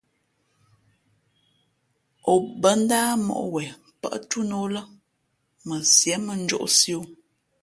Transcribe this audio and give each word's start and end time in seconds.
O 2.31 2.33
bάndáh 2.61 3.11
mǒʼ 3.25 3.45
wen 3.53 3.71
pάʼ 4.01 4.15
túná 4.29 4.55
ō 4.63 4.67
lά 4.75 4.81
mα 5.67 5.75
Sié 5.95 6.15
mᾱ 6.25 6.33
njōʼsī 6.43 6.91
o. 6.99 7.01